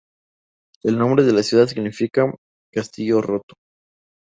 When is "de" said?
1.23-1.31